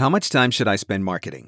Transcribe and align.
How 0.00 0.08
much 0.08 0.30
time 0.30 0.50
should 0.50 0.66
I 0.66 0.76
spend 0.76 1.04
marketing? 1.04 1.46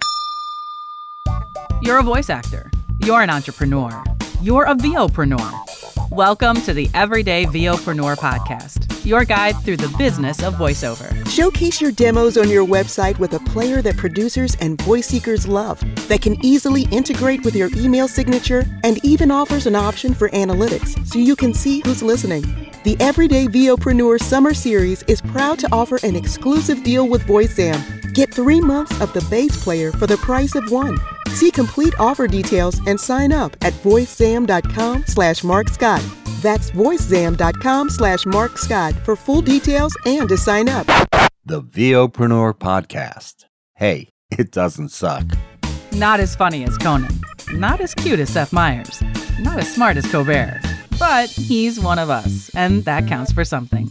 You're 1.80 1.96
a 1.96 2.02
voice 2.02 2.28
actor. 2.28 2.70
You're 2.98 3.22
an 3.22 3.30
entrepreneur. 3.30 4.04
You're 4.42 4.64
a 4.64 4.74
VOpreneur. 4.74 6.10
Welcome 6.10 6.60
to 6.66 6.74
the 6.74 6.90
Everyday 6.92 7.46
VOpreneur 7.46 8.14
podcast, 8.14 9.06
your 9.06 9.24
guide 9.24 9.54
through 9.64 9.78
the 9.78 9.88
business 9.96 10.42
of 10.42 10.52
voiceover. 10.56 11.26
Showcase 11.30 11.80
your 11.80 11.92
demos 11.92 12.36
on 12.36 12.50
your 12.50 12.66
website 12.66 13.18
with 13.18 13.32
a 13.32 13.38
player 13.38 13.80
that 13.80 13.96
producers 13.96 14.54
and 14.60 14.78
voice 14.82 15.06
seekers 15.06 15.48
love, 15.48 15.80
that 16.08 16.20
can 16.20 16.36
easily 16.44 16.82
integrate 16.90 17.46
with 17.46 17.56
your 17.56 17.70
email 17.74 18.06
signature, 18.06 18.66
and 18.84 19.02
even 19.02 19.30
offers 19.30 19.66
an 19.66 19.76
option 19.76 20.12
for 20.12 20.28
analytics 20.28 21.06
so 21.06 21.18
you 21.18 21.36
can 21.36 21.54
see 21.54 21.80
who's 21.86 22.02
listening. 22.02 22.42
The 22.84 22.98
Everyday 23.00 23.46
VOpreneur 23.46 24.20
Summer 24.20 24.52
Series 24.52 25.04
is 25.04 25.22
proud 25.22 25.58
to 25.60 25.72
offer 25.72 25.98
an 26.02 26.16
exclusive 26.16 26.82
deal 26.84 27.08
with 27.08 27.22
VoiceZam 27.22 28.01
Get 28.12 28.32
three 28.32 28.60
months 28.60 29.00
of 29.00 29.12
the 29.12 29.26
base 29.30 29.62
player 29.62 29.90
for 29.92 30.06
the 30.06 30.18
price 30.18 30.54
of 30.54 30.70
one. 30.70 30.98
See 31.28 31.50
complete 31.50 31.94
offer 31.98 32.26
details 32.26 32.78
and 32.86 33.00
sign 33.00 33.32
up 33.32 33.56
at 33.64 33.72
voicezam.com 33.74 35.04
slash 35.06 35.42
Marc 35.42 35.68
Scott. 35.68 36.02
That's 36.42 36.70
voicezam.com 36.72 37.88
slash 37.90 38.26
Marc 38.26 38.58
Scott 38.58 38.94
for 39.04 39.16
full 39.16 39.40
details 39.40 39.96
and 40.06 40.28
to 40.28 40.36
sign 40.36 40.68
up. 40.68 40.86
The 41.44 41.62
VOpreneur 41.62 42.54
Podcast. 42.54 43.46
Hey, 43.74 44.10
it 44.30 44.50
doesn't 44.52 44.90
suck. 44.90 45.24
Not 45.92 46.20
as 46.20 46.36
funny 46.36 46.64
as 46.64 46.76
Conan. 46.78 47.18
Not 47.52 47.80
as 47.80 47.94
cute 47.94 48.20
as 48.20 48.30
Seth 48.30 48.52
Meyers. 48.52 49.02
Not 49.40 49.58
as 49.58 49.72
smart 49.72 49.96
as 49.96 50.10
Colbert. 50.10 50.60
But 50.98 51.30
he's 51.30 51.80
one 51.80 51.98
of 51.98 52.10
us, 52.10 52.50
and 52.54 52.84
that 52.84 53.08
counts 53.08 53.32
for 53.32 53.44
something. 53.44 53.90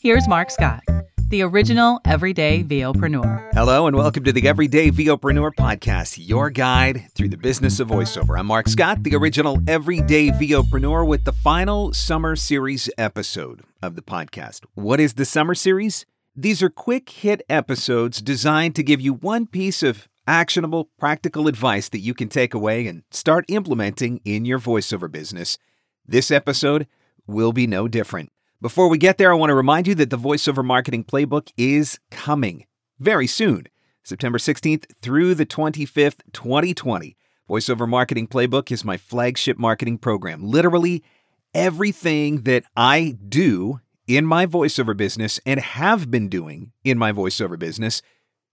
Here's 0.00 0.26
Marc 0.26 0.50
Scott 0.50 0.82
the 1.28 1.42
original 1.42 2.00
everyday 2.04 2.62
VOpreneur. 2.62 3.50
Hello, 3.52 3.88
and 3.88 3.96
welcome 3.96 4.22
to 4.22 4.32
the 4.32 4.46
Everyday 4.46 4.90
VOpreneur 4.92 5.50
podcast, 5.54 6.18
your 6.20 6.50
guide 6.50 7.08
through 7.14 7.30
the 7.30 7.36
business 7.36 7.80
of 7.80 7.88
voiceover. 7.88 8.38
I'm 8.38 8.46
Marc 8.46 8.68
Scott, 8.68 9.02
the 9.02 9.16
original 9.16 9.58
everyday 9.66 10.30
VOpreneur, 10.30 11.04
with 11.06 11.24
the 11.24 11.32
final 11.32 11.92
summer 11.92 12.36
series 12.36 12.88
episode 12.96 13.62
of 13.82 13.96
the 13.96 14.02
podcast. 14.02 14.66
What 14.74 15.00
is 15.00 15.14
the 15.14 15.24
summer 15.24 15.56
series? 15.56 16.06
These 16.36 16.62
are 16.62 16.70
quick 16.70 17.10
hit 17.10 17.42
episodes 17.48 18.22
designed 18.22 18.76
to 18.76 18.84
give 18.84 19.00
you 19.00 19.14
one 19.14 19.48
piece 19.48 19.82
of 19.82 20.08
actionable, 20.28 20.90
practical 20.96 21.48
advice 21.48 21.88
that 21.88 22.00
you 22.00 22.14
can 22.14 22.28
take 22.28 22.54
away 22.54 22.86
and 22.86 23.02
start 23.10 23.44
implementing 23.48 24.20
in 24.24 24.44
your 24.44 24.60
voiceover 24.60 25.10
business. 25.10 25.58
This 26.06 26.30
episode 26.30 26.86
will 27.26 27.52
be 27.52 27.66
no 27.66 27.88
different. 27.88 28.30
Before 28.62 28.88
we 28.88 28.96
get 28.96 29.18
there, 29.18 29.30
I 29.30 29.34
want 29.34 29.50
to 29.50 29.54
remind 29.54 29.86
you 29.86 29.94
that 29.96 30.08
the 30.08 30.16
VoiceOver 30.16 30.64
Marketing 30.64 31.04
Playbook 31.04 31.52
is 31.58 32.00
coming 32.10 32.64
very 32.98 33.26
soon, 33.26 33.66
September 34.02 34.38
16th 34.38 34.86
through 35.02 35.34
the 35.34 35.44
25th, 35.44 36.20
2020. 36.32 37.18
VoiceOver 37.50 37.86
Marketing 37.86 38.26
Playbook 38.26 38.72
is 38.72 38.82
my 38.82 38.96
flagship 38.96 39.58
marketing 39.58 39.98
program. 39.98 40.42
Literally 40.42 41.04
everything 41.52 42.44
that 42.44 42.64
I 42.74 43.18
do 43.28 43.80
in 44.06 44.24
my 44.24 44.46
voiceover 44.46 44.96
business 44.96 45.38
and 45.44 45.60
have 45.60 46.10
been 46.10 46.30
doing 46.30 46.72
in 46.82 46.96
my 46.96 47.12
voiceover 47.12 47.58
business 47.58 48.00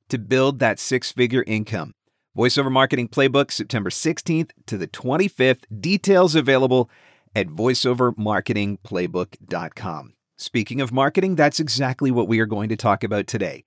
to 0.09 0.17
build 0.17 0.59
that 0.59 0.79
six 0.79 1.13
figure 1.13 1.45
income. 1.47 1.93
VoiceOver 2.37 2.71
Marketing 2.71 3.07
Playbook, 3.07 3.51
September 3.51 3.89
16th 3.89 4.51
to 4.65 4.77
the 4.77 4.87
25th. 4.87 5.63
Details 5.79 6.35
available 6.35 6.89
at 7.35 7.47
voiceovermarketingplaybook.com. 7.47 10.13
Speaking 10.37 10.81
of 10.81 10.91
marketing, 10.91 11.35
that's 11.35 11.59
exactly 11.59 12.11
what 12.11 12.27
we 12.27 12.39
are 12.39 12.45
going 12.45 12.69
to 12.69 12.75
talk 12.75 13.03
about 13.03 13.27
today. 13.27 13.63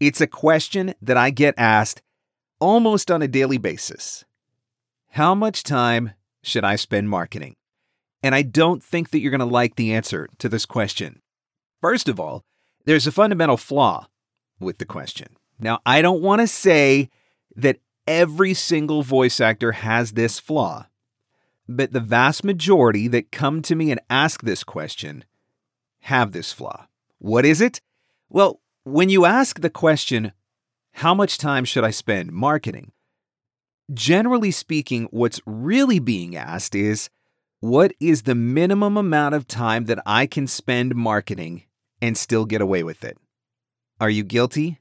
It's 0.00 0.20
a 0.20 0.26
question 0.26 0.94
that 1.00 1.16
I 1.16 1.30
get 1.30 1.54
asked 1.56 2.02
almost 2.60 3.10
on 3.10 3.22
a 3.22 3.28
daily 3.28 3.58
basis. 3.58 4.24
How 5.10 5.34
much 5.34 5.62
time 5.62 6.12
should 6.42 6.64
I 6.64 6.76
spend 6.76 7.08
marketing? 7.08 7.54
And 8.22 8.34
I 8.34 8.42
don't 8.42 8.82
think 8.82 9.10
that 9.10 9.20
you're 9.20 9.30
going 9.30 9.40
to 9.40 9.46
like 9.46 9.76
the 9.76 9.92
answer 9.92 10.28
to 10.38 10.48
this 10.48 10.66
question. 10.66 11.22
First 11.80 12.08
of 12.08 12.18
all, 12.18 12.44
there's 12.84 13.06
a 13.06 13.12
fundamental 13.12 13.56
flaw 13.56 14.08
with 14.58 14.78
the 14.78 14.84
question. 14.84 15.36
Now, 15.60 15.80
I 15.86 16.02
don't 16.02 16.22
want 16.22 16.40
to 16.40 16.46
say 16.46 17.10
that 17.56 17.78
every 18.06 18.54
single 18.54 19.02
voice 19.02 19.40
actor 19.40 19.72
has 19.72 20.12
this 20.12 20.40
flaw 20.40 20.86
but 21.68 21.92
the 21.92 22.00
vast 22.00 22.44
majority 22.44 23.08
that 23.08 23.30
come 23.30 23.60
to 23.62 23.74
me 23.74 23.90
and 23.90 24.00
ask 24.08 24.42
this 24.42 24.64
question 24.64 25.24
have 26.02 26.32
this 26.32 26.52
flaw. 26.52 26.86
What 27.18 27.44
is 27.44 27.60
it? 27.60 27.80
Well, 28.30 28.60
when 28.84 29.10
you 29.10 29.26
ask 29.26 29.60
the 29.60 29.70
question, 29.70 30.32
how 30.92 31.14
much 31.14 31.36
time 31.36 31.64
should 31.64 31.84
I 31.84 31.90
spend 31.90 32.32
marketing? 32.32 32.92
Generally 33.92 34.52
speaking, 34.52 35.08
what's 35.10 35.40
really 35.44 35.98
being 35.98 36.36
asked 36.36 36.74
is, 36.74 37.10
what 37.60 37.92
is 38.00 38.22
the 38.22 38.34
minimum 38.34 38.96
amount 38.96 39.34
of 39.34 39.48
time 39.48 39.86
that 39.86 39.98
I 40.06 40.26
can 40.26 40.46
spend 40.46 40.94
marketing 40.94 41.64
and 42.00 42.16
still 42.16 42.44
get 42.44 42.60
away 42.60 42.82
with 42.82 43.04
it? 43.04 43.18
Are 44.00 44.10
you 44.10 44.22
guilty? 44.22 44.78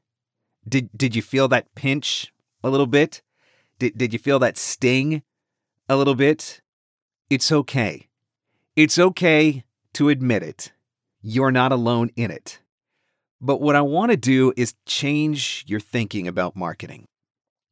Did, 0.67 0.89
did 0.95 1.15
you 1.15 1.21
feel 1.21 1.47
that 1.47 1.73
pinch 1.75 2.31
a 2.63 2.69
little 2.69 2.87
bit? 2.87 3.21
Did, 3.79 3.97
did 3.97 4.13
you 4.13 4.19
feel 4.19 4.39
that 4.39 4.57
sting 4.57 5.23
a 5.89 5.95
little 5.95 6.15
bit? 6.15 6.61
It's 7.29 7.51
okay. 7.51 8.07
It's 8.77 8.97
okay 8.97 9.65
to 9.95 10.07
admit 10.07 10.43
it. 10.43 10.71
You're 11.21 11.51
not 11.51 11.73
alone 11.73 12.09
in 12.15 12.31
it. 12.31 12.61
But 13.41 13.59
what 13.59 13.75
I 13.75 13.81
want 13.81 14.11
to 14.11 14.17
do 14.17 14.53
is 14.55 14.75
change 14.85 15.65
your 15.67 15.81
thinking 15.81 16.25
about 16.25 16.55
marketing. 16.55 17.05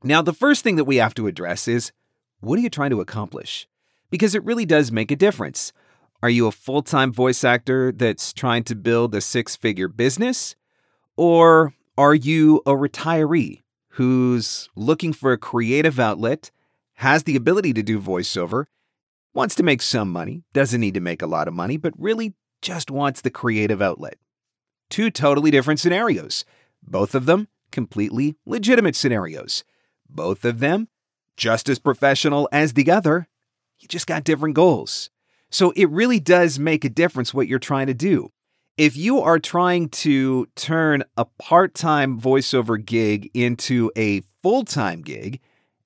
Now, 0.04 0.22
the 0.22 0.34
first 0.34 0.62
thing 0.62 0.76
that 0.76 0.84
we 0.84 0.98
have 0.98 1.16
to 1.16 1.28
address 1.28 1.70
is 1.70 1.94
what 2.42 2.60
are 2.60 2.62
you 2.62 2.70
trying 2.70 2.90
to 2.90 3.00
accomplish? 3.00 3.66
Because 4.10 4.36
it 4.36 4.44
really 4.44 4.66
does 4.66 4.92
make 4.92 5.10
a 5.10 5.16
difference. 5.16 5.72
Are 6.22 6.30
you 6.30 6.48
a 6.48 6.52
full 6.52 6.82
time 6.82 7.14
voice 7.14 7.46
actor 7.46 7.94
that's 7.94 8.34
trying 8.34 8.66
to 8.66 8.76
build 8.76 9.16
a 9.16 9.22
six 9.22 9.56
figure 9.56 9.88
business? 9.88 10.58
Or 11.16 11.74
are 11.98 12.14
you 12.14 12.62
a 12.66 12.72
retiree 12.72 13.64
who's 13.92 14.68
looking 14.76 15.14
for 15.14 15.32
a 15.32 15.38
creative 15.38 15.98
outlet, 15.98 16.52
has 16.96 17.24
the 17.24 17.38
ability 17.38 17.72
to 17.72 17.84
do 17.84 18.02
voiceover, 18.02 18.66
wants 19.36 19.56
to 19.56 19.64
make 19.64 19.82
some 19.82 20.12
money, 20.12 20.44
doesn't 20.54 20.82
need 20.82 20.94
to 20.94 21.02
make 21.02 21.22
a 21.22 21.28
lot 21.28 21.48
of 21.48 21.54
money, 21.54 21.78
but 21.78 21.94
really 21.98 22.34
just 22.62 22.90
wants 22.90 23.22
the 23.22 23.30
creative 23.30 23.82
outlet. 23.82 24.18
Two 24.90 25.12
totally 25.12 25.52
different 25.52 25.80
scenarios. 25.80 26.46
Both 26.82 27.14
of 27.14 27.26
them 27.26 27.48
completely 27.72 28.36
legitimate 28.46 28.96
scenarios. 28.96 29.64
Both 30.10 30.46
of 30.46 30.60
them 30.60 30.88
just 31.36 31.68
as 31.68 31.80
professional 31.80 32.48
as 32.52 32.74
the 32.74 32.90
other. 32.90 33.28
You 33.80 33.88
just 33.88 34.08
got 34.08 34.24
different 34.24 34.56
goals. 34.56 35.10
So 35.50 35.72
it 35.76 35.90
really 35.90 36.20
does 36.20 36.58
make 36.58 36.86
a 36.86 36.90
difference 36.90 37.34
what 37.34 37.48
you're 37.48 37.60
trying 37.60 37.88
to 37.88 37.94
do. 37.94 38.32
If 38.78 38.98
you 38.98 39.20
are 39.20 39.40
trying 39.40 39.90
to 39.90 40.48
turn 40.56 41.04
a 41.18 41.26
part 41.26 41.74
time 41.74 42.20
voiceover 42.20 42.84
gig 42.84 43.30
into 43.34 43.92
a 43.96 44.22
full 44.42 44.64
time 44.64 45.02
gig 45.02 45.40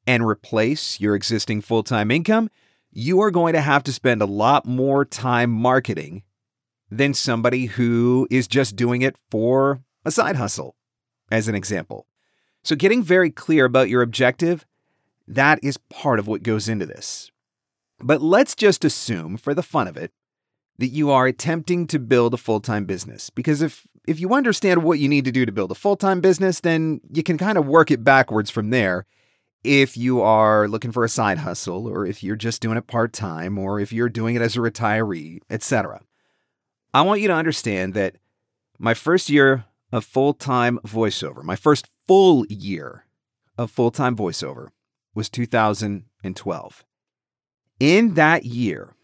and 0.07 0.25
replace 0.25 0.99
your 0.99 1.15
existing 1.15 1.61
full 1.61 1.83
time 1.83 2.09
income, 2.11 2.49
you 2.91 3.21
are 3.21 3.31
going 3.31 3.53
to 3.53 3.61
have 3.61 3.83
to 3.83 3.93
spend 3.93 4.21
a 4.21 4.25
lot 4.25 4.65
more 4.65 5.05
time 5.05 5.51
marketing 5.51 6.23
than 6.89 7.13
somebody 7.13 7.65
who 7.65 8.27
is 8.31 8.47
just 8.47 8.75
doing 8.75 9.01
it 9.01 9.15
for 9.29 9.81
a 10.05 10.11
side 10.11 10.35
hustle, 10.35 10.75
as 11.31 11.47
an 11.47 11.55
example. 11.55 12.07
So, 12.63 12.75
getting 12.75 13.03
very 13.03 13.29
clear 13.29 13.65
about 13.65 13.89
your 13.89 14.01
objective, 14.01 14.65
that 15.27 15.59
is 15.63 15.77
part 15.89 16.19
of 16.19 16.27
what 16.27 16.43
goes 16.43 16.67
into 16.67 16.85
this. 16.85 17.31
But 17.99 18.21
let's 18.21 18.55
just 18.55 18.83
assume, 18.83 19.37
for 19.37 19.53
the 19.53 19.63
fun 19.63 19.87
of 19.87 19.97
it, 19.97 20.11
that 20.77 20.87
you 20.87 21.11
are 21.11 21.27
attempting 21.27 21.85
to 21.87 21.99
build 21.99 22.33
a 22.33 22.37
full 22.37 22.59
time 22.59 22.85
business. 22.85 23.29
Because 23.29 23.61
if, 23.61 23.85
if 24.07 24.19
you 24.19 24.33
understand 24.33 24.83
what 24.83 24.99
you 24.99 25.07
need 25.07 25.25
to 25.25 25.31
do 25.31 25.45
to 25.45 25.51
build 25.51 25.71
a 25.71 25.75
full 25.75 25.95
time 25.95 26.21
business, 26.21 26.61
then 26.61 27.01
you 27.13 27.21
can 27.21 27.37
kind 27.37 27.57
of 27.57 27.67
work 27.67 27.91
it 27.91 28.03
backwards 28.03 28.49
from 28.49 28.71
there 28.71 29.05
if 29.63 29.97
you 29.97 30.21
are 30.21 30.67
looking 30.67 30.91
for 30.91 31.03
a 31.03 31.09
side 31.09 31.39
hustle 31.39 31.87
or 31.87 32.05
if 32.05 32.23
you're 32.23 32.35
just 32.35 32.61
doing 32.61 32.77
it 32.77 32.87
part-time 32.87 33.57
or 33.57 33.79
if 33.79 33.91
you're 33.91 34.09
doing 34.09 34.35
it 34.35 34.41
as 34.41 34.55
a 34.55 34.59
retiree, 34.59 35.39
etc. 35.49 36.01
I 36.93 37.01
want 37.01 37.21
you 37.21 37.27
to 37.27 37.33
understand 37.33 37.93
that 37.93 38.15
my 38.77 38.93
first 38.93 39.29
year 39.29 39.65
of 39.91 40.05
full-time 40.05 40.79
voiceover, 40.85 41.43
my 41.43 41.55
first 41.55 41.87
full 42.07 42.45
year 42.47 43.05
of 43.57 43.69
full-time 43.69 44.15
voiceover 44.15 44.69
was 45.13 45.29
2012. 45.29 46.85
In 47.79 48.13
that 48.13 48.45
year, 48.45 48.95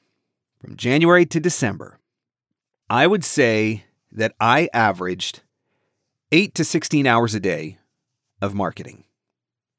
from 0.60 0.76
January 0.76 1.26
to 1.26 1.40
December, 1.40 2.00
I 2.90 3.08
would 3.08 3.24
say 3.24 3.86
that 4.12 4.34
I 4.40 4.70
averaged 4.74 5.42
8 6.32 6.56
to 6.56 6.64
16 6.64 7.06
hours 7.06 7.36
a 7.36 7.40
day 7.40 7.78
of 8.42 8.54
marketing. 8.54 9.04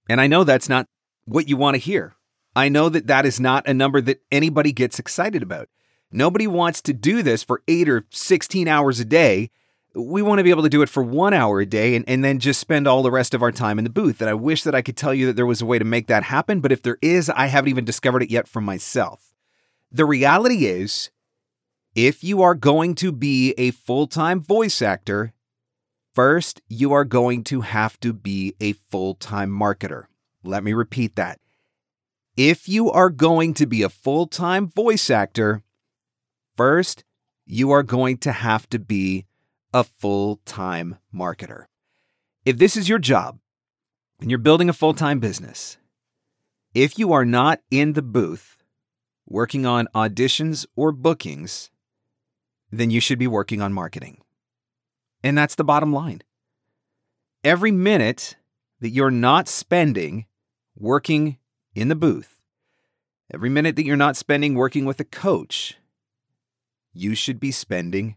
And 0.09 0.21
I 0.21 0.27
know 0.27 0.45
that's 0.45 0.69
not 0.69 0.87
what 1.25 1.49
you 1.49 1.57
want 1.57 1.75
to 1.75 1.79
hear. 1.79 2.15
I 2.55 2.69
know 2.69 2.89
that 2.89 3.07
that 3.07 3.27
is 3.27 3.39
not 3.39 3.69
a 3.69 3.75
number 3.75 4.01
that 4.01 4.23
anybody 4.31 4.73
gets 4.73 4.99
excited 4.99 5.43
about. 5.43 5.69
Nobody 6.11 6.47
wants 6.47 6.81
to 6.83 6.93
do 6.93 7.23
this 7.23 7.43
for 7.43 7.63
eight 7.69 7.89
or 7.89 8.07
16 8.11 8.69
hours 8.69 9.01
a 9.01 9.05
day 9.05 9.51
we 9.97 10.21
want 10.21 10.39
to 10.39 10.45
be 10.45 10.51
able 10.51 10.63
to 10.63 10.69
do 10.69 10.83
it 10.83 10.89
for 10.89 11.03
one 11.03 11.33
hour 11.33 11.61
a 11.61 11.67
day 11.67 11.97
and, 11.97 12.05
and 12.09 12.23
then 12.23 12.39
just 12.39 12.61
spend 12.61 12.87
all 12.87 13.03
the 13.03 13.11
rest 13.11 13.33
of 13.33 13.43
our 13.43 13.51
time 13.51 13.79
in 13.79 13.85
the 13.85 13.91
booth. 13.91 14.21
And 14.21 14.29
I 14.29 14.35
wish 14.35 14.63
that 14.63 14.75
I 14.75 14.83
could 14.83 14.97
tell 14.97 15.15
you 15.15 15.27
that 15.27 15.37
there 15.37 15.47
was 15.47 15.63
a 15.63 15.67
way 15.67 15.79
to 15.79 15.85
make 15.85 16.07
that 16.09 16.25
happen, 16.25 16.61
but 16.61 16.73
if 16.73 16.83
there 16.83 16.99
is, 17.01 17.31
I 17.31 17.47
haven't 17.47 17.71
even 17.71 17.85
discovered 17.85 18.23
it 18.23 18.31
yet 18.31 18.47
for 18.47 18.61
myself. 18.61 19.35
The 19.91 20.05
reality 20.05 20.67
is, 20.67 21.11
if 21.95 22.23
you 22.23 22.43
are 22.43 22.55
going 22.55 22.95
to 22.97 23.11
be 23.11 23.55
a 23.57 23.71
full 23.71 24.07
time 24.07 24.41
voice 24.41 24.83
actor, 24.83 25.33
first, 26.17 26.63
you 26.67 26.95
are 26.95 27.05
going 27.05 27.45
to 27.45 27.61
have 27.61 28.01
to 28.01 28.13
be 28.13 28.55
a 28.59 28.73
full 28.73 29.15
time 29.15 29.51
marketer. 29.51 30.07
Let 30.43 30.65
me 30.65 30.73
repeat 30.73 31.15
that. 31.17 31.39
If 32.37 32.69
you 32.69 32.91
are 32.91 33.11
going 33.11 33.55
to 33.55 33.67
be 33.67 33.83
a 33.83 33.89
full 33.89 34.27
time 34.27 34.67
voice 34.67 35.11
actor, 35.11 35.63
first, 36.57 37.05
you 37.45 37.71
are 37.71 37.83
going 37.85 38.17
to 38.19 38.33
have 38.33 38.69
to 38.71 38.79
be 38.79 39.27
a 39.73 39.85
full 39.85 40.41
time 40.47 40.97
marketer. 41.15 41.67
If 42.45 42.59
this 42.59 42.77
is 42.77 42.89
your 42.89 42.99
job 42.99 43.39
and 44.21 44.31
you're 44.31 44.39
building 44.39 44.71
a 44.71 44.73
full 44.81 44.95
time 44.95 45.21
business, 45.21 45.77
if 46.75 46.99
you 46.99 47.13
are 47.13 47.27
not 47.27 47.61
in 47.71 47.93
the 47.93 48.03
booth 48.03 48.63
working 49.29 49.67
on 49.67 49.89
auditions 49.95 50.67
or 50.77 50.93
bookings, 50.93 51.71
then 52.71 52.91
you 52.91 53.01
should 53.01 53.19
be 53.19 53.27
working 53.27 53.61
on 53.61 53.73
marketing. 53.73 54.23
And 55.27 55.37
that's 55.37 55.57
the 55.57 55.65
bottom 55.65 55.93
line. 55.93 56.23
Every 57.43 57.73
minute 57.73 58.37
that 58.81 58.91
you're 58.91 59.11
not 59.11 59.49
spending 59.49 60.27
working 60.77 61.39
in 61.75 61.89
the 61.89 61.97
booth, 61.97 62.41
every 63.35 63.49
minute 63.49 63.75
that 63.75 63.85
you're 63.85 63.97
not 63.97 64.17
spending 64.17 64.55
working 64.55 64.85
with 64.85 65.01
a 65.01 65.05
coach, 65.05 65.79
you 66.93 67.17
should 67.17 67.41
be 67.41 67.51
spending 67.51 68.15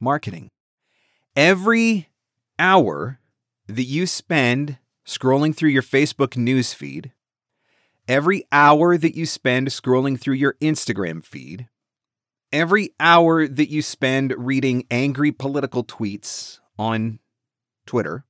marketing. 0.00 0.48
Every 1.36 2.08
hour 2.58 3.20
that 3.66 3.84
you 3.84 4.06
spend 4.06 4.78
scrolling 5.06 5.54
through 5.54 5.68
your 5.68 5.82
Facebook 5.82 6.28
newsfeed, 6.28 7.10
every 8.08 8.46
hour 8.50 8.96
that 8.96 9.14
you 9.14 9.26
spend 9.26 9.68
scrolling 9.68 10.18
through 10.18 10.36
your 10.36 10.54
Instagram 10.62 11.22
feed, 11.22 11.68
every 12.52 12.90
hour 12.98 13.46
that 13.46 13.70
you 13.70 13.82
spend 13.82 14.34
reading 14.36 14.84
angry 14.90 15.32
political 15.32 15.84
tweets 15.84 16.58
on 16.78 17.18
Twitter, 17.86 18.24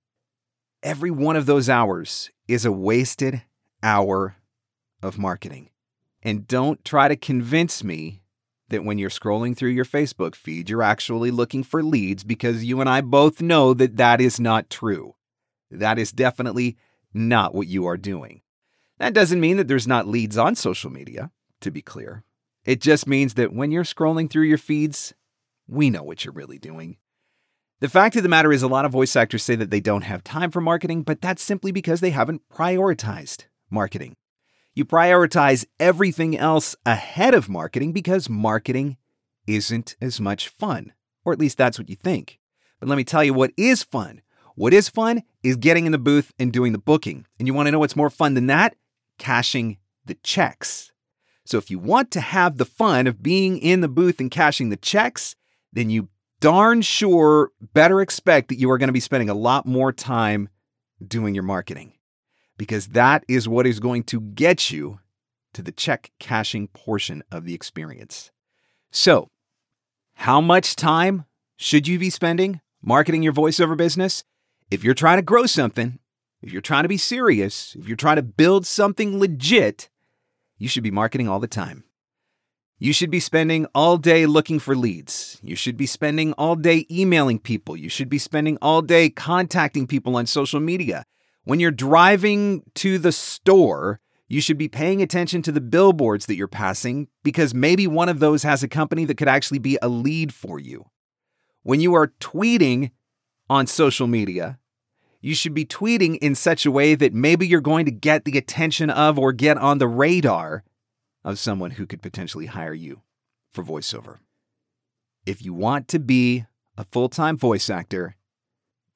every 0.82 1.10
one 1.10 1.36
of 1.36 1.46
those 1.46 1.68
hours 1.68 2.30
is 2.46 2.64
a 2.64 2.72
wasted 2.72 3.42
hour 3.82 4.36
of 5.02 5.18
marketing. 5.18 5.70
And 6.22 6.46
don't 6.46 6.84
try 6.84 7.08
to 7.08 7.16
convince 7.16 7.84
me 7.84 8.22
that 8.68 8.84
when 8.84 8.98
you're 8.98 9.10
scrolling 9.10 9.56
through 9.56 9.70
your 9.70 9.84
Facebook 9.84 10.34
feed, 10.34 10.68
you're 10.68 10.82
actually 10.82 11.30
looking 11.30 11.62
for 11.62 11.82
leads 11.82 12.24
because 12.24 12.64
you 12.64 12.80
and 12.80 12.88
I 12.88 13.00
both 13.00 13.40
know 13.40 13.72
that 13.74 13.96
that 13.96 14.20
is 14.20 14.38
not 14.38 14.68
true. 14.68 15.14
That 15.70 15.98
is 15.98 16.12
definitely 16.12 16.76
not 17.14 17.54
what 17.54 17.66
you 17.66 17.86
are 17.86 17.96
doing. 17.96 18.42
That 18.98 19.14
doesn't 19.14 19.40
mean 19.40 19.56
that 19.58 19.68
there's 19.68 19.86
not 19.86 20.08
leads 20.08 20.36
on 20.36 20.54
social 20.54 20.90
media, 20.90 21.30
to 21.60 21.70
be 21.70 21.80
clear. 21.80 22.24
It 22.68 22.82
just 22.82 23.06
means 23.06 23.32
that 23.34 23.54
when 23.54 23.70
you're 23.70 23.82
scrolling 23.82 24.28
through 24.28 24.42
your 24.42 24.58
feeds, 24.58 25.14
we 25.66 25.88
know 25.88 26.02
what 26.02 26.22
you're 26.22 26.34
really 26.34 26.58
doing. 26.58 26.98
The 27.80 27.88
fact 27.88 28.14
of 28.14 28.22
the 28.22 28.28
matter 28.28 28.52
is, 28.52 28.62
a 28.62 28.68
lot 28.68 28.84
of 28.84 28.92
voice 28.92 29.16
actors 29.16 29.42
say 29.42 29.54
that 29.54 29.70
they 29.70 29.80
don't 29.80 30.02
have 30.02 30.22
time 30.22 30.50
for 30.50 30.60
marketing, 30.60 31.02
but 31.02 31.22
that's 31.22 31.42
simply 31.42 31.72
because 31.72 32.00
they 32.02 32.10
haven't 32.10 32.46
prioritized 32.52 33.46
marketing. 33.70 34.16
You 34.74 34.84
prioritize 34.84 35.64
everything 35.80 36.36
else 36.36 36.76
ahead 36.84 37.32
of 37.32 37.48
marketing 37.48 37.94
because 37.94 38.28
marketing 38.28 38.98
isn't 39.46 39.96
as 40.02 40.20
much 40.20 40.48
fun, 40.48 40.92
or 41.24 41.32
at 41.32 41.38
least 41.38 41.56
that's 41.56 41.78
what 41.78 41.88
you 41.88 41.96
think. 41.96 42.38
But 42.80 42.90
let 42.90 42.96
me 42.96 43.04
tell 43.04 43.24
you 43.24 43.32
what 43.32 43.52
is 43.56 43.82
fun. 43.82 44.20
What 44.56 44.74
is 44.74 44.90
fun 44.90 45.22
is 45.42 45.56
getting 45.56 45.86
in 45.86 45.92
the 45.92 45.96
booth 45.96 46.34
and 46.38 46.52
doing 46.52 46.72
the 46.72 46.78
booking. 46.78 47.24
And 47.38 47.48
you 47.48 47.54
want 47.54 47.68
to 47.68 47.72
know 47.72 47.78
what's 47.78 47.96
more 47.96 48.10
fun 48.10 48.34
than 48.34 48.48
that? 48.48 48.76
Cashing 49.16 49.78
the 50.04 50.16
checks. 50.22 50.92
So 51.48 51.56
if 51.56 51.70
you 51.70 51.78
want 51.78 52.10
to 52.10 52.20
have 52.20 52.58
the 52.58 52.66
fun 52.66 53.06
of 53.06 53.22
being 53.22 53.56
in 53.56 53.80
the 53.80 53.88
booth 53.88 54.20
and 54.20 54.30
cashing 54.30 54.68
the 54.68 54.76
checks, 54.76 55.34
then 55.72 55.88
you 55.88 56.10
darn 56.40 56.82
sure 56.82 57.52
better 57.72 58.02
expect 58.02 58.50
that 58.50 58.58
you 58.58 58.70
are 58.70 58.76
going 58.76 58.88
to 58.88 58.92
be 58.92 59.00
spending 59.00 59.30
a 59.30 59.34
lot 59.34 59.64
more 59.64 59.90
time 59.90 60.50
doing 61.02 61.34
your 61.34 61.44
marketing 61.44 61.94
because 62.58 62.88
that 62.88 63.24
is 63.28 63.48
what 63.48 63.66
is 63.66 63.80
going 63.80 64.02
to 64.02 64.20
get 64.20 64.70
you 64.70 65.00
to 65.54 65.62
the 65.62 65.72
check 65.72 66.10
cashing 66.18 66.68
portion 66.68 67.22
of 67.32 67.46
the 67.46 67.54
experience. 67.54 68.30
So, 68.90 69.30
how 70.16 70.42
much 70.42 70.76
time 70.76 71.24
should 71.56 71.88
you 71.88 71.98
be 71.98 72.10
spending 72.10 72.60
marketing 72.82 73.22
your 73.22 73.32
voiceover 73.32 73.74
business? 73.74 74.22
If 74.70 74.84
you're 74.84 74.92
trying 74.92 75.16
to 75.16 75.22
grow 75.22 75.46
something, 75.46 75.98
if 76.42 76.52
you're 76.52 76.60
trying 76.60 76.84
to 76.84 76.88
be 76.90 76.98
serious, 76.98 77.74
if 77.74 77.88
you're 77.88 77.96
trying 77.96 78.16
to 78.16 78.22
build 78.22 78.66
something 78.66 79.18
legit, 79.18 79.88
you 80.58 80.68
should 80.68 80.82
be 80.82 80.90
marketing 80.90 81.28
all 81.28 81.40
the 81.40 81.48
time. 81.48 81.84
You 82.80 82.92
should 82.92 83.10
be 83.10 83.20
spending 83.20 83.66
all 83.74 83.96
day 83.96 84.26
looking 84.26 84.60
for 84.60 84.76
leads. 84.76 85.38
You 85.42 85.56
should 85.56 85.76
be 85.76 85.86
spending 85.86 86.32
all 86.34 86.54
day 86.54 86.86
emailing 86.90 87.40
people. 87.40 87.76
You 87.76 87.88
should 87.88 88.08
be 88.08 88.18
spending 88.18 88.56
all 88.62 88.82
day 88.82 89.10
contacting 89.10 89.86
people 89.86 90.14
on 90.14 90.26
social 90.26 90.60
media. 90.60 91.04
When 91.42 91.58
you're 91.58 91.70
driving 91.72 92.62
to 92.76 92.98
the 92.98 93.10
store, 93.10 94.00
you 94.28 94.40
should 94.40 94.58
be 94.58 94.68
paying 94.68 95.02
attention 95.02 95.42
to 95.42 95.52
the 95.52 95.60
billboards 95.60 96.26
that 96.26 96.36
you're 96.36 96.46
passing 96.46 97.08
because 97.24 97.54
maybe 97.54 97.86
one 97.86 98.08
of 98.08 98.20
those 98.20 98.42
has 98.42 98.62
a 98.62 98.68
company 98.68 99.04
that 99.06 99.16
could 99.16 99.28
actually 99.28 99.58
be 99.58 99.78
a 99.80 99.88
lead 99.88 100.32
for 100.32 100.60
you. 100.60 100.84
When 101.62 101.80
you 101.80 101.94
are 101.94 102.12
tweeting 102.20 102.92
on 103.50 103.66
social 103.66 104.06
media, 104.06 104.58
you 105.20 105.34
should 105.34 105.54
be 105.54 105.64
tweeting 105.64 106.16
in 106.18 106.34
such 106.34 106.64
a 106.64 106.70
way 106.70 106.94
that 106.94 107.12
maybe 107.12 107.46
you're 107.46 107.60
going 107.60 107.84
to 107.84 107.90
get 107.90 108.24
the 108.24 108.38
attention 108.38 108.90
of 108.90 109.18
or 109.18 109.32
get 109.32 109.58
on 109.58 109.78
the 109.78 109.88
radar 109.88 110.62
of 111.24 111.38
someone 111.38 111.72
who 111.72 111.86
could 111.86 112.02
potentially 112.02 112.46
hire 112.46 112.74
you 112.74 113.02
for 113.50 113.64
voiceover. 113.64 114.18
If 115.26 115.44
you 115.44 115.52
want 115.52 115.88
to 115.88 115.98
be 115.98 116.46
a 116.76 116.84
full 116.84 117.08
time 117.08 117.36
voice 117.36 117.68
actor, 117.68 118.16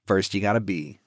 first 0.06 0.32
you 0.34 0.40
got 0.40 0.54
to 0.54 0.60
be 0.60 1.00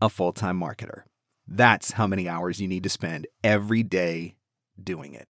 a 0.00 0.08
full 0.08 0.32
time 0.32 0.58
marketer. 0.58 1.02
That's 1.46 1.92
how 1.92 2.06
many 2.06 2.28
hours 2.28 2.60
you 2.60 2.68
need 2.68 2.84
to 2.84 2.88
spend 2.88 3.26
every 3.44 3.82
day 3.82 4.36
doing 4.82 5.14
it. 5.14 5.28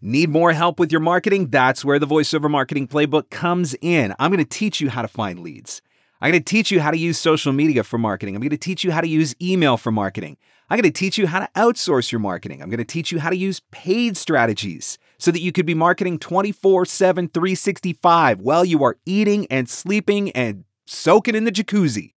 Need 0.00 0.30
more 0.30 0.52
help 0.52 0.80
with 0.80 0.90
your 0.90 1.00
marketing? 1.00 1.50
That's 1.50 1.84
where 1.84 1.98
the 1.98 2.06
voiceover 2.06 2.50
marketing 2.50 2.88
playbook 2.88 3.30
comes 3.30 3.76
in. 3.80 4.14
I'm 4.18 4.32
going 4.32 4.44
to 4.44 4.48
teach 4.48 4.80
you 4.80 4.88
how 4.90 5.02
to 5.02 5.08
find 5.08 5.38
leads. 5.38 5.82
I'm 6.22 6.30
going 6.30 6.40
to 6.40 6.50
teach 6.50 6.70
you 6.70 6.80
how 6.80 6.92
to 6.92 6.96
use 6.96 7.18
social 7.18 7.52
media 7.52 7.82
for 7.82 7.98
marketing. 7.98 8.36
I'm 8.36 8.40
going 8.40 8.50
to 8.50 8.56
teach 8.56 8.84
you 8.84 8.92
how 8.92 9.00
to 9.00 9.08
use 9.08 9.34
email 9.42 9.76
for 9.76 9.90
marketing. 9.90 10.36
I'm 10.70 10.78
going 10.78 10.90
to 10.90 10.96
teach 10.96 11.18
you 11.18 11.26
how 11.26 11.40
to 11.40 11.48
outsource 11.56 12.12
your 12.12 12.20
marketing. 12.20 12.62
I'm 12.62 12.70
going 12.70 12.78
to 12.78 12.84
teach 12.84 13.10
you 13.10 13.18
how 13.18 13.28
to 13.28 13.36
use 13.36 13.60
paid 13.72 14.16
strategies 14.16 14.98
so 15.18 15.32
that 15.32 15.40
you 15.40 15.50
could 15.50 15.66
be 15.66 15.74
marketing 15.74 16.20
24 16.20 16.86
7, 16.86 17.26
365 17.26 18.40
while 18.40 18.64
you 18.64 18.84
are 18.84 18.98
eating 19.04 19.48
and 19.50 19.68
sleeping 19.68 20.30
and 20.30 20.62
soaking 20.86 21.34
in 21.34 21.42
the 21.42 21.50
jacuzzi. 21.50 22.14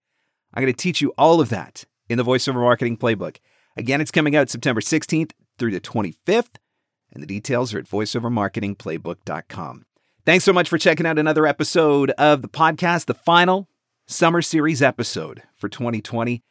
I'm 0.53 0.61
going 0.61 0.71
to 0.71 0.77
teach 0.77 1.01
you 1.01 1.11
all 1.17 1.41
of 1.41 1.49
that 1.49 1.85
in 2.07 2.19
the 2.19 2.23
voiceover 2.23 2.61
marketing 2.61 2.97
playbook. 2.97 3.37
Again, 3.75 4.01
it's 4.01 4.11
coming 4.11 4.35
out 4.35 4.51
September 4.51 4.81
16th 4.81 5.31
through 5.57 5.71
the 5.71 5.81
25th, 5.81 6.57
and 7.11 7.23
the 7.23 7.27
details 7.27 7.73
are 7.73 7.79
at 7.79 7.89
voiceovermarketingplaybook.com. 7.89 9.85
Thanks 10.27 10.45
so 10.45 10.53
much 10.53 10.69
for 10.69 10.77
checking 10.77 11.07
out 11.07 11.17
another 11.17 11.47
episode 11.47 12.11
of 12.11 12.43
the 12.43 12.47
podcast, 12.47 13.07
the 13.07 13.15
final 13.15 13.67
summer 14.07 14.41
series 14.41 14.81
episode 14.81 15.43
for 15.55 15.69
2020. 15.69 16.43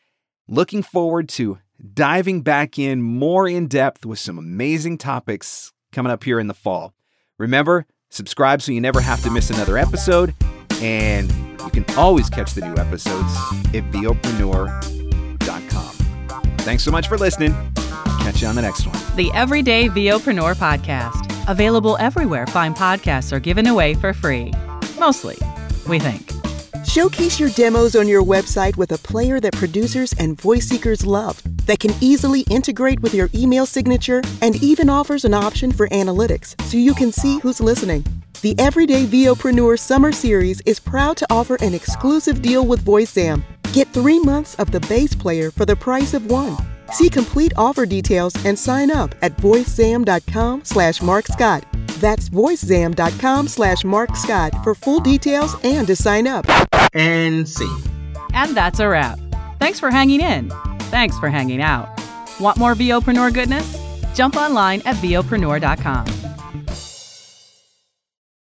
Looking 0.48 0.82
forward 0.82 1.28
to 1.30 1.58
diving 1.92 2.42
back 2.42 2.78
in 2.78 3.02
more 3.02 3.48
in 3.48 3.66
depth 3.68 4.04
with 4.04 4.18
some 4.18 4.38
amazing 4.38 4.98
topics 4.98 5.72
coming 5.92 6.12
up 6.12 6.24
here 6.24 6.40
in 6.40 6.48
the 6.48 6.54
fall. 6.54 6.92
Remember, 7.38 7.86
subscribe 8.10 8.60
so 8.62 8.72
you 8.72 8.80
never 8.80 9.00
have 9.00 9.22
to 9.22 9.30
miss 9.30 9.50
another 9.50 9.78
episode, 9.78 10.34
and 10.80 11.32
you 11.32 11.70
can 11.70 11.84
always 11.96 12.28
catch 12.28 12.54
the 12.54 12.60
new 12.60 12.76
episodes 12.76 13.32
at 13.68 13.84
VOpreneur.com. 13.92 15.94
Thanks 16.58 16.82
so 16.82 16.90
much 16.90 17.08
for 17.08 17.18
listening. 17.18 17.54
Catch 18.20 18.42
you 18.42 18.48
on 18.48 18.56
the 18.56 18.62
next 18.62 18.86
one. 18.86 18.98
The 19.16 19.30
Everyday 19.32 19.88
VOpreneur 19.88 20.54
Podcast. 20.56 21.30
Available 21.48 21.96
everywhere 21.98 22.46
fine 22.46 22.74
podcasts 22.74 23.32
are 23.32 23.40
given 23.40 23.66
away 23.66 23.94
for 23.94 24.12
free. 24.12 24.52
Mostly, 24.98 25.36
we 25.86 25.98
think. 25.98 26.33
Showcase 26.94 27.40
your 27.40 27.50
demos 27.50 27.96
on 27.96 28.06
your 28.06 28.22
website 28.22 28.76
with 28.76 28.92
a 28.92 28.98
player 28.98 29.40
that 29.40 29.54
producers 29.54 30.14
and 30.16 30.40
voice 30.40 30.68
seekers 30.68 31.04
love 31.04 31.42
that 31.66 31.80
can 31.80 31.90
easily 32.00 32.42
integrate 32.42 33.00
with 33.00 33.12
your 33.12 33.28
email 33.34 33.66
signature 33.66 34.22
and 34.40 34.62
even 34.62 34.88
offers 34.88 35.24
an 35.24 35.34
option 35.34 35.72
for 35.72 35.88
analytics 35.88 36.54
so 36.66 36.76
you 36.76 36.94
can 36.94 37.10
see 37.10 37.40
who's 37.40 37.60
listening. 37.60 38.06
The 38.42 38.56
Everyday 38.60 39.06
VOpreneur 39.06 39.76
Summer 39.76 40.12
Series 40.12 40.60
is 40.66 40.78
proud 40.78 41.16
to 41.16 41.26
offer 41.30 41.56
an 41.56 41.74
exclusive 41.74 42.40
deal 42.40 42.64
with 42.64 42.84
VoiceZam. 42.84 43.42
Get 43.72 43.88
three 43.88 44.20
months 44.20 44.54
of 44.60 44.70
the 44.70 44.78
base 44.88 45.16
player 45.16 45.50
for 45.50 45.66
the 45.66 45.74
price 45.74 46.14
of 46.14 46.26
one. 46.26 46.56
See 46.92 47.10
complete 47.10 47.54
offer 47.56 47.86
details 47.86 48.36
and 48.44 48.56
sign 48.56 48.92
up 48.92 49.16
at 49.20 49.36
voicezam.com 49.38 50.64
slash 50.64 51.00
marcscott. 51.00 51.64
That's 52.00 52.28
voicezam.com 52.28 53.48
slash 53.48 53.84
Marc 53.84 54.16
Scott 54.16 54.52
for 54.62 54.74
full 54.74 55.00
details 55.00 55.56
and 55.64 55.86
to 55.86 55.96
sign 55.96 56.26
up. 56.26 56.46
And 56.92 57.48
see. 57.48 57.72
And 58.32 58.56
that's 58.56 58.80
a 58.80 58.88
wrap. 58.88 59.18
Thanks 59.58 59.80
for 59.80 59.90
hanging 59.90 60.20
in. 60.20 60.50
Thanks 60.90 61.18
for 61.18 61.28
hanging 61.28 61.62
out. 61.62 61.88
Want 62.38 62.58
more 62.58 62.74
VOpreneur 62.74 63.32
goodness? 63.32 63.78
Jump 64.14 64.36
online 64.36 64.82
at 64.84 64.96
VOpreneur.com. 64.96 66.06